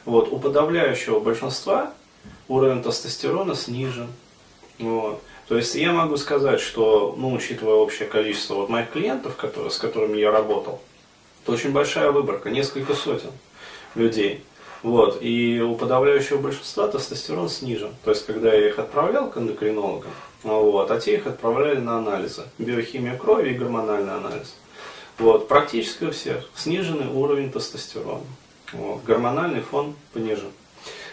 Вот, 0.04 0.32
у 0.32 0.38
подавляющего 0.38 1.18
большинства 1.18 1.92
уровень 2.46 2.82
тестостерона 2.82 3.54
снижен. 3.54 4.08
Вот. 4.78 5.20
То 5.48 5.56
есть, 5.56 5.74
я 5.74 5.92
могу 5.92 6.16
сказать, 6.16 6.60
что, 6.60 7.14
ну, 7.18 7.32
учитывая 7.32 7.74
общее 7.74 8.08
количество 8.08 8.54
вот 8.54 8.68
моих 8.68 8.90
клиентов, 8.90 9.36
которые, 9.36 9.70
с 9.70 9.78
которыми 9.78 10.18
я 10.18 10.30
работал, 10.30 10.80
это 11.42 11.52
очень 11.52 11.72
большая 11.72 12.10
выборка, 12.12 12.48
несколько 12.48 12.94
сотен 12.94 13.32
людей. 13.94 14.42
Вот. 14.84 15.22
И 15.22 15.62
у 15.62 15.76
подавляющего 15.76 16.36
большинства 16.36 16.86
тестостерон 16.88 17.48
снижен. 17.48 17.94
То 18.04 18.10
есть, 18.10 18.26
когда 18.26 18.52
я 18.52 18.68
их 18.68 18.78
отправлял 18.78 19.30
к 19.30 19.38
эндокринологам, 19.38 20.10
вот, 20.42 20.90
а 20.90 21.00
те 21.00 21.14
их 21.14 21.26
отправляли 21.26 21.78
на 21.78 21.96
анализы. 21.96 22.42
Биохимия 22.58 23.16
крови 23.16 23.50
и 23.50 23.54
гормональный 23.54 24.12
анализ. 24.12 24.54
Вот, 25.18 25.48
практически 25.48 26.04
у 26.04 26.10
всех 26.10 26.44
сниженный 26.54 27.06
уровень 27.06 27.50
тестостерона. 27.50 28.20
Вот, 28.74 29.02
гормональный 29.04 29.62
фон 29.62 29.94
понижен. 30.12 30.50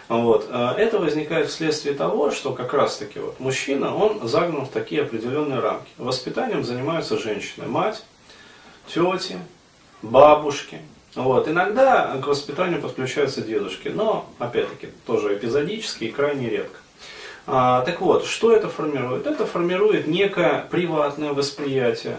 Вот. 0.09 0.47
Э, 0.49 0.73
это 0.77 0.99
возникает 0.99 1.47
вследствие 1.47 1.95
того, 1.95 2.31
что 2.31 2.51
как 2.51 2.73
раз 2.73 2.97
таки 2.97 3.19
вот 3.19 3.39
мужчина, 3.39 3.95
он 3.95 4.27
загнан 4.27 4.65
в 4.65 4.69
такие 4.69 5.03
определенные 5.03 5.59
рамки. 5.61 5.87
Воспитанием 5.97 6.65
занимаются 6.65 7.17
женщины, 7.17 7.67
мать, 7.67 8.03
тети, 8.87 9.37
бабушки, 10.01 10.81
вот. 11.15 11.47
Иногда 11.47 12.17
к 12.21 12.27
воспитанию 12.27 12.81
подключаются 12.81 13.41
дедушки, 13.41 13.89
но, 13.89 14.29
опять-таки, 14.39 14.89
тоже 15.05 15.35
эпизодически 15.35 16.05
и 16.05 16.11
крайне 16.11 16.49
редко. 16.49 16.77
А, 17.47 17.81
так 17.81 18.01
вот, 18.01 18.25
что 18.25 18.51
это 18.51 18.69
формирует? 18.69 19.27
Это 19.27 19.45
формирует 19.45 20.07
некое 20.07 20.67
приватное 20.69 21.33
восприятие 21.33 22.17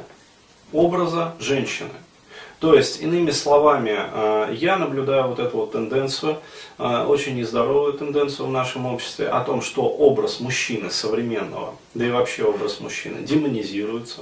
образа 0.72 1.34
женщины. 1.38 1.90
То 2.58 2.74
есть, 2.74 3.00
иными 3.00 3.30
словами, 3.30 3.94
а, 3.96 4.52
я 4.52 4.76
наблюдаю 4.76 5.28
вот 5.28 5.38
эту 5.38 5.56
вот 5.56 5.72
тенденцию, 5.72 6.38
а, 6.78 7.06
очень 7.06 7.36
нездоровую 7.36 7.94
тенденцию 7.94 8.46
в 8.48 8.52
нашем 8.52 8.86
обществе, 8.86 9.28
о 9.28 9.42
том, 9.42 9.62
что 9.62 9.82
образ 9.82 10.38
мужчины 10.38 10.90
современного, 10.90 11.74
да 11.94 12.06
и 12.06 12.10
вообще 12.10 12.44
образ 12.44 12.80
мужчины 12.80 13.22
демонизируется. 13.22 14.20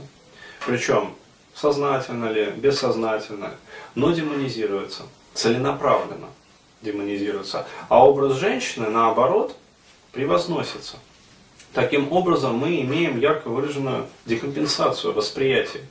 Причем 0.66 1.14
сознательно 1.60 2.30
ли, 2.30 2.46
бессознательно, 2.56 3.50
но 3.94 4.12
демонизируется, 4.12 5.02
целенаправленно 5.34 6.28
демонизируется. 6.80 7.66
А 7.88 8.06
образ 8.08 8.38
женщины, 8.38 8.88
наоборот, 8.88 9.54
превозносится. 10.12 10.96
Таким 11.74 12.10
образом, 12.12 12.56
мы 12.56 12.80
имеем 12.80 13.20
ярко 13.20 13.48
выраженную 13.48 14.06
декомпенсацию 14.24 15.12
восприятия. 15.12 15.82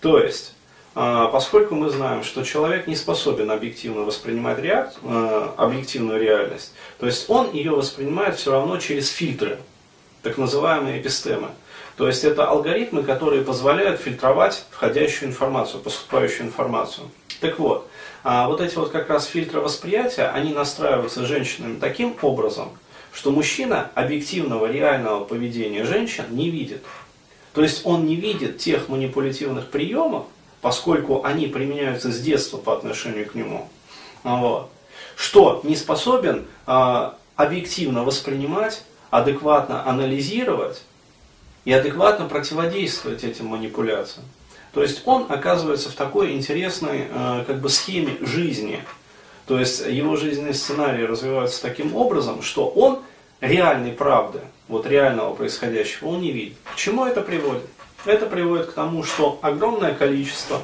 То 0.00 0.18
есть, 0.18 0.54
а, 0.94 1.26
поскольку 1.28 1.74
мы 1.74 1.90
знаем, 1.90 2.24
что 2.24 2.42
человек 2.42 2.86
не 2.86 2.96
способен 2.96 3.50
объективно 3.50 4.02
воспринимать 4.02 4.58
реак... 4.58 4.94
А, 5.04 5.54
объективную 5.58 6.20
реальность, 6.20 6.72
то 6.98 7.06
есть 7.06 7.28
он 7.28 7.52
ее 7.52 7.72
воспринимает 7.72 8.36
все 8.36 8.52
равно 8.52 8.78
через 8.78 9.10
фильтры, 9.10 9.58
так 10.22 10.38
называемые 10.38 11.00
эпистемы. 11.00 11.50
То 11.96 12.06
есть 12.06 12.24
это 12.24 12.48
алгоритмы, 12.48 13.02
которые 13.02 13.42
позволяют 13.42 14.00
фильтровать 14.00 14.64
входящую 14.70 15.28
информацию, 15.28 15.82
поступающую 15.82 16.46
информацию. 16.46 17.10
Так 17.40 17.58
вот, 17.58 17.88
а 18.24 18.48
вот 18.48 18.60
эти 18.60 18.76
вот 18.76 18.90
как 18.90 19.10
раз 19.10 19.26
фильтры 19.26 19.60
восприятия, 19.60 20.28
они 20.28 20.52
настраиваются 20.52 21.26
женщинами 21.26 21.78
таким 21.78 22.16
образом, 22.22 22.70
что 23.12 23.30
мужчина 23.30 23.90
объективного 23.94 24.70
реального 24.70 25.24
поведения 25.24 25.84
женщин 25.84 26.24
не 26.30 26.48
видит. 26.50 26.82
То 27.52 27.62
есть 27.62 27.82
он 27.84 28.06
не 28.06 28.16
видит 28.16 28.58
тех 28.58 28.88
манипулятивных 28.88 29.68
приемов, 29.68 30.26
поскольку 30.62 31.24
они 31.24 31.46
применяются 31.48 32.10
с 32.10 32.20
детства 32.20 32.56
по 32.56 32.72
отношению 32.72 33.26
к 33.26 33.34
нему, 33.34 33.68
вот, 34.22 34.70
что 35.16 35.60
не 35.64 35.76
способен 35.76 36.46
а, 36.66 37.18
объективно 37.36 38.04
воспринимать, 38.04 38.84
адекватно 39.10 39.86
анализировать 39.86 40.82
и 41.64 41.72
адекватно 41.72 42.26
противодействовать 42.26 43.24
этим 43.24 43.46
манипуляциям. 43.46 44.24
То 44.72 44.82
есть 44.82 45.02
он 45.04 45.26
оказывается 45.28 45.90
в 45.90 45.94
такой 45.94 46.32
интересной 46.32 47.06
э, 47.10 47.44
как 47.46 47.60
бы 47.60 47.68
схеме 47.68 48.16
жизни. 48.20 48.82
То 49.46 49.58
есть 49.58 49.86
его 49.86 50.16
жизненный 50.16 50.54
сценарий 50.54 51.04
развивается 51.04 51.60
таким 51.60 51.94
образом, 51.94 52.42
что 52.42 52.68
он 52.68 53.00
реальной 53.40 53.92
правды, 53.92 54.40
вот 54.68 54.86
реального 54.86 55.34
происходящего, 55.34 56.08
он 56.08 56.20
не 56.20 56.30
видит. 56.30 56.56
К 56.72 56.76
чему 56.76 57.04
это 57.04 57.20
приводит? 57.20 57.66
Это 58.04 58.26
приводит 58.26 58.66
к 58.68 58.72
тому, 58.72 59.04
что 59.04 59.38
огромное 59.42 59.94
количество 59.94 60.62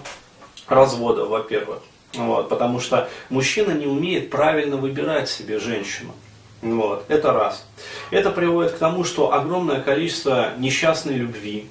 разводов, 0.67 1.29
во-первых, 1.29 1.81
вот, 2.15 2.49
потому 2.49 2.81
что 2.81 3.09
мужчина 3.29 3.73
не 3.73 3.87
умеет 3.87 4.31
правильно 4.31 4.77
выбирать 4.77 5.29
себе 5.29 5.59
женщину. 5.59 6.13
Вот, 6.61 7.05
это 7.09 7.33
раз. 7.33 7.65
Это 8.11 8.31
приводит 8.31 8.73
к 8.73 8.79
тому, 8.79 9.05
что 9.05 9.33
огромное 9.33 9.81
количество 9.81 10.53
несчастной 10.59 11.15
любви. 11.15 11.69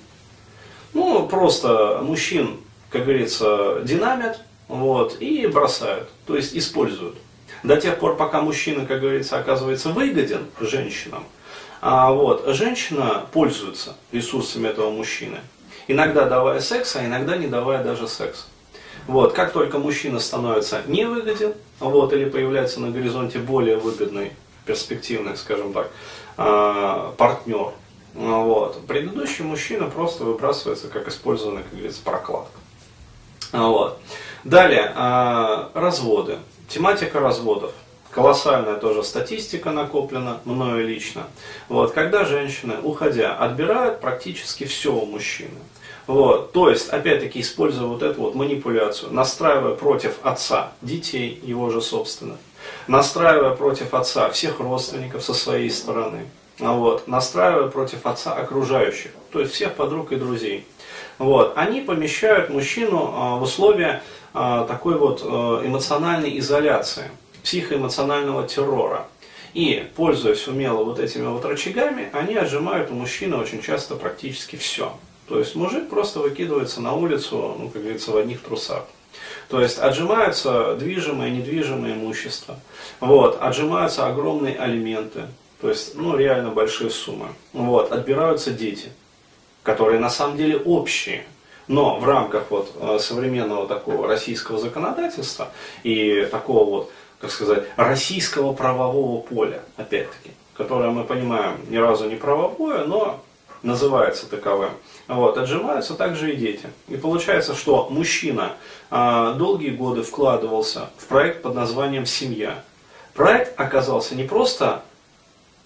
Ну, 0.93 1.27
просто 1.27 1.99
мужчин, 2.01 2.57
как 2.89 3.03
говорится, 3.03 3.81
динамят 3.83 4.39
вот, 4.67 5.17
и 5.19 5.45
бросают, 5.47 6.09
то 6.25 6.35
есть 6.35 6.55
используют. 6.55 7.15
До 7.63 7.75
тех 7.77 7.99
пор, 7.99 8.15
пока 8.15 8.41
мужчина, 8.41 8.85
как 8.85 9.01
говорится, 9.01 9.37
оказывается 9.37 9.89
выгоден 9.89 10.47
женщинам, 10.61 11.23
а 11.81 12.11
вот, 12.11 12.45
женщина 12.47 13.25
пользуется 13.31 13.95
ресурсами 14.11 14.67
этого 14.67 14.89
мужчины. 14.89 15.37
Иногда 15.87 16.25
давая 16.25 16.59
секс, 16.59 16.95
а 16.95 17.05
иногда 17.05 17.37
не 17.37 17.47
давая 17.47 17.83
даже 17.83 18.07
секс. 18.07 18.47
Вот, 19.07 19.33
как 19.33 19.51
только 19.53 19.79
мужчина 19.79 20.19
становится 20.19 20.81
невыгоден, 20.87 21.53
вот, 21.79 22.13
или 22.13 22.25
появляется 22.25 22.79
на 22.79 22.91
горизонте 22.91 23.39
более 23.39 23.77
выгодный 23.77 24.31
перспективный, 24.67 25.35
скажем 25.35 25.73
так, 25.73 25.89
а, 26.37 27.13
партнер. 27.17 27.71
Вот. 28.13 28.85
Предыдущий 28.87 29.43
мужчина 29.43 29.87
просто 29.87 30.25
выбрасывается 30.25 30.87
как 30.87 31.07
использованная, 31.07 31.63
как 31.63 31.71
говорится, 31.71 32.01
прокладка. 32.03 32.59
Вот. 33.51 33.99
Далее, 34.43 34.91
а, 34.95 35.71
разводы. 35.73 36.39
Тематика 36.67 37.19
разводов. 37.19 37.71
Колоссальная 38.11 38.77
тоже 38.77 39.03
статистика 39.03 39.71
накоплена 39.71 40.39
мною 40.45 40.87
лично. 40.87 41.27
Вот, 41.69 41.91
когда 41.91 42.25
женщины, 42.25 42.75
уходя, 42.81 43.35
отбирают 43.35 44.01
практически 44.01 44.63
все 44.63 44.93
у 44.93 45.05
мужчины. 45.05 45.51
Вот, 46.07 46.53
то 46.53 46.69
есть, 46.69 46.89
опять-таки, 46.89 47.41
используя 47.41 47.85
вот 47.85 48.01
эту 48.01 48.21
вот 48.21 48.33
манипуляцию, 48.33 49.13
настраивая 49.13 49.75
против 49.75 50.15
отца 50.23 50.71
детей, 50.81 51.39
его 51.43 51.69
же 51.69 51.81
собственных, 51.81 52.37
настраивая 52.87 53.51
против 53.51 53.93
отца 53.93 54.29
всех 54.29 54.59
родственников 54.59 55.23
со 55.23 55.33
своей 55.33 55.69
стороны, 55.69 56.25
вот, 56.59 57.07
настраивая 57.07 57.69
против 57.69 58.05
отца 58.05 58.33
окружающих, 58.33 59.11
то 59.31 59.39
есть 59.39 59.53
всех 59.53 59.75
подруг 59.75 60.11
и 60.11 60.15
друзей. 60.15 60.65
Вот, 61.17 61.53
они 61.55 61.81
помещают 61.81 62.49
мужчину 62.49 63.11
а, 63.13 63.35
в 63.37 63.43
условия 63.43 64.03
а, 64.33 64.65
такой 64.65 64.97
вот 64.97 65.21
а, 65.23 65.65
эмоциональной 65.65 66.37
изоляции, 66.39 67.09
психоэмоционального 67.43 68.47
террора. 68.47 69.07
И, 69.53 69.89
пользуясь 69.95 70.47
умело 70.47 70.83
вот 70.83 70.99
этими 70.99 71.25
вот 71.25 71.43
рычагами, 71.45 72.09
они 72.13 72.35
отжимают 72.35 72.91
у 72.91 72.93
мужчины 72.93 73.37
очень 73.37 73.61
часто 73.61 73.95
практически 73.95 74.55
все. 74.55 74.93
То 75.27 75.39
есть 75.39 75.55
мужик 75.55 75.89
просто 75.89 76.19
выкидывается 76.19 76.81
на 76.81 76.93
улицу, 76.93 77.55
ну, 77.57 77.69
как 77.69 77.81
говорится, 77.81 78.11
в 78.11 78.17
одних 78.17 78.41
трусах. 78.41 78.85
То 79.49 79.61
есть 79.61 79.79
отжимаются 79.79 80.75
движимое 80.75 81.29
и 81.29 81.31
недвижимое 81.31 81.93
имущество. 81.93 82.59
Вот, 82.99 83.41
отжимаются 83.41 84.07
огромные 84.07 84.57
алименты. 84.57 85.27
То 85.61 85.69
есть, 85.69 85.95
ну, 85.95 86.15
реально 86.15 86.51
большие 86.51 86.89
суммы. 86.89 87.29
Вот, 87.53 87.91
отбираются 87.91 88.51
дети, 88.51 88.91
которые 89.63 89.99
на 89.99 90.09
самом 90.09 90.37
деле 90.37 90.57
общие. 90.57 91.25
Но 91.67 91.99
в 91.99 92.05
рамках 92.05 92.45
вот 92.49 92.71
э, 92.79 92.97
современного 92.99 93.67
такого 93.67 94.07
российского 94.07 94.57
законодательства 94.57 95.49
и 95.83 96.27
такого 96.31 96.69
вот, 96.69 96.91
как 97.19 97.31
сказать, 97.31 97.65
российского 97.75 98.53
правового 98.53 99.21
поля, 99.21 99.61
опять-таки, 99.75 100.31
которое 100.53 100.91
мы 100.91 101.03
понимаем 101.03 101.59
ни 101.69 101.75
разу 101.75 102.09
не 102.09 102.15
правовое, 102.15 102.85
но 102.85 103.21
называется 103.63 104.27
таковым. 104.27 104.71
Вот, 105.07 105.37
отжимаются 105.37 105.93
также 105.93 106.33
и 106.33 106.35
дети. 106.35 106.67
И 106.87 106.97
получается, 106.97 107.55
что 107.55 107.87
мужчина 107.89 108.53
а, 108.89 109.33
долгие 109.33 109.69
годы 109.69 110.03
вкладывался 110.03 110.89
в 110.97 111.05
проект 111.05 111.41
под 111.41 111.55
названием 111.55 112.05
«Семья». 112.05 112.63
Проект 113.13 113.59
оказался 113.59 114.15
не 114.15 114.23
просто 114.23 114.83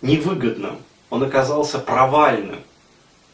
невыгодным, 0.02 0.78
он 1.10 1.24
оказался 1.24 1.80
провальным 1.80 2.60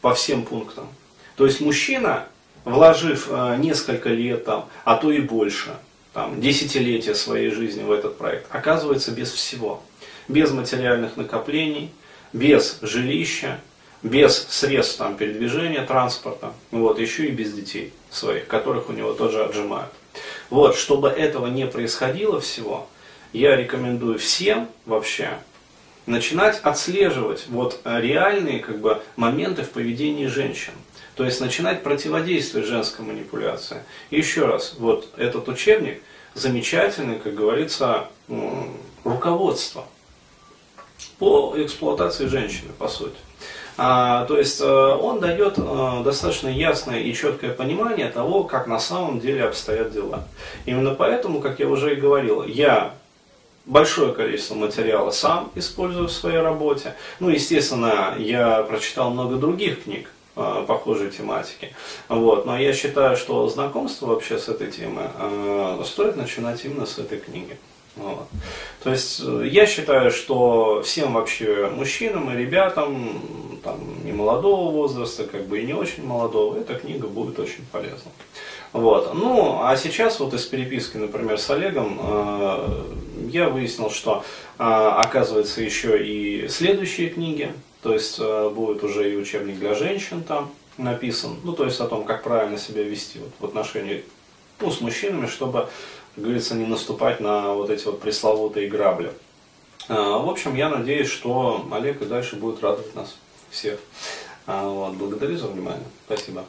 по 0.01 0.13
всем 0.13 0.43
пунктам. 0.43 0.87
То 1.35 1.45
есть 1.45 1.61
мужчина, 1.61 2.25
вложив 2.65 3.27
а, 3.29 3.55
несколько 3.57 4.09
лет, 4.09 4.45
там, 4.45 4.67
а 4.85 4.95
то 4.95 5.11
и 5.11 5.19
больше, 5.19 5.75
там, 6.13 6.41
десятилетия 6.41 7.13
своей 7.13 7.51
жизни 7.51 7.83
в 7.83 7.91
этот 7.91 8.17
проект, 8.17 8.47
оказывается 8.49 9.11
без 9.11 9.31
всего. 9.31 9.83
Без 10.27 10.51
материальных 10.51 11.15
накоплений, 11.15 11.91
без 12.33 12.79
жилища, 12.81 13.59
без 14.07 14.47
средств 14.49 14.97
там, 14.97 15.17
передвижения, 15.17 15.85
транспорта, 15.85 16.53
вот, 16.71 16.99
еще 16.99 17.27
и 17.27 17.31
без 17.31 17.53
детей 17.53 17.93
своих, 18.09 18.47
которых 18.47 18.89
у 18.89 18.93
него 18.93 19.13
тоже 19.13 19.43
отжимают. 19.43 19.91
Вот, 20.49 20.75
чтобы 20.75 21.09
этого 21.09 21.47
не 21.47 21.67
происходило 21.67 22.39
всего, 22.39 22.87
я 23.33 23.55
рекомендую 23.55 24.17
всем 24.17 24.69
вообще 24.85 25.37
начинать 26.05 26.59
отслеживать 26.61 27.45
вот 27.49 27.81
реальные 27.83 28.59
как 28.59 28.79
бы, 28.79 29.01
моменты 29.15 29.63
в 29.63 29.69
поведении 29.69 30.27
женщин. 30.27 30.71
То 31.15 31.25
есть 31.25 31.41
начинать 31.41 31.83
противодействовать 31.83 32.67
женской 32.67 33.05
манипуляции. 33.05 33.83
И 34.09 34.17
еще 34.17 34.45
раз, 34.45 34.75
вот 34.77 35.09
этот 35.17 35.49
учебник 35.49 36.01
замечательный, 36.33 37.19
как 37.19 37.33
говорится, 37.35 38.07
руководство 39.03 39.85
по 41.19 41.53
эксплуатации 41.57 42.27
женщины, 42.27 42.71
по 42.77 42.87
сути. 42.87 43.17
А, 43.77 44.25
то 44.25 44.38
есть 44.38 44.60
э, 44.60 44.65
он 44.65 45.19
дает 45.19 45.53
э, 45.57 46.01
достаточно 46.03 46.48
ясное 46.48 47.00
и 47.00 47.13
четкое 47.13 47.51
понимание 47.51 48.10
того, 48.10 48.43
как 48.43 48.65
на 48.65 48.79
самом 48.79 49.19
деле 49.19 49.43
обстоят 49.43 49.91
дела. 49.91 50.24
Именно 50.65 50.96
поэтому, 50.96 51.41
как 51.41 51.60
я 51.60 51.67
уже 51.67 51.93
и 51.93 51.96
говорил, 51.96 52.43
я 52.43 52.96
большое 53.65 54.13
количество 54.13 54.55
материала 54.55 55.12
сам 55.12 55.51
использую 55.53 56.07
в 56.07 56.12
своей 56.12 56.39
работе. 56.39 56.96
Ну, 57.19 57.29
естественно, 57.29 58.15
я 58.17 58.63
прочитал 58.63 59.12
много 59.12 59.36
других 59.36 59.84
книг 59.84 60.10
э, 60.36 60.65
похожей 60.67 61.12
тематики. 61.12 61.75
Вот. 62.10 62.48
Но 62.48 62.57
я 62.60 62.74
считаю, 62.74 63.15
что 63.15 63.47
знакомство 63.47 64.08
вообще 64.08 64.39
с 64.39 64.49
этой 64.49 64.71
темой 64.71 65.06
стоит 65.86 66.15
начинать 66.15 66.65
именно 66.65 66.88
с 66.88 66.97
этой 66.97 67.19
книги. 67.19 67.58
Вот. 67.97 68.27
То 68.83 68.91
есть 68.91 69.21
я 69.43 69.65
считаю, 69.65 70.12
что 70.12 70.81
всем 70.83 71.13
вообще 71.13 71.69
мужчинам 71.75 72.31
и 72.31 72.38
ребятам 72.38 73.21
там, 73.63 73.79
не 74.05 74.13
молодого 74.13 74.71
возраста, 74.71 75.25
как 75.25 75.45
бы 75.45 75.60
и 75.60 75.65
не 75.65 75.73
очень 75.73 76.05
молодого, 76.05 76.57
эта 76.57 76.75
книга 76.75 77.07
будет 77.07 77.39
очень 77.39 77.65
полезна. 77.71 78.12
Вот. 78.73 79.13
Ну, 79.13 79.60
а 79.62 79.75
сейчас 79.77 80.19
вот 80.19 80.33
из 80.33 80.45
переписки, 80.45 80.97
например, 80.97 81.39
с 81.39 81.49
Олегом, 81.49 81.99
э, 82.01 82.83
я 83.29 83.49
выяснил, 83.49 83.89
что 83.89 84.23
э, 84.60 84.63
оказывается 84.63 85.62
еще 85.62 86.03
и 86.05 86.47
следующие 86.47 87.10
книги, 87.10 87.51
то 87.81 87.93
есть 87.93 88.17
э, 88.19 88.49
будет 88.49 88.83
уже 88.83 89.12
и 89.12 89.15
учебник 89.15 89.60
для 89.60 89.73
женщин 89.73 90.23
там 90.23 90.51
написан, 90.77 91.38
ну, 91.43 91.53
то 91.53 91.65
есть 91.65 91.79
о 91.79 91.88
том, 91.88 92.03
как 92.03 92.23
правильно 92.23 92.57
себя 92.57 92.83
вести 92.83 93.19
вот, 93.19 93.31
в 93.39 93.45
отношении 93.45 94.03
ну, 94.60 94.71
с 94.71 94.81
мужчинами, 94.81 95.27
чтобы, 95.27 95.69
говорится, 96.17 96.56
не 96.56 96.65
наступать 96.65 97.19
на 97.19 97.53
вот 97.53 97.69
эти 97.69 97.86
вот 97.86 97.99
пресловутые 97.99 98.69
грабли. 98.69 99.12
Э, 99.88 99.93
в 99.93 100.30
общем, 100.30 100.56
я 100.56 100.69
надеюсь, 100.69 101.10
что 101.10 101.67
Олег 101.71 102.01
и 102.01 102.06
дальше 102.06 102.36
будет 102.36 102.62
радовать 102.62 102.95
нас 102.95 103.15
всех. 103.49 103.80
А, 104.45 104.67
вот, 104.67 104.95
благодарю 104.95 105.38
за 105.38 105.47
внимание. 105.47 105.88
Спасибо. 106.06 106.45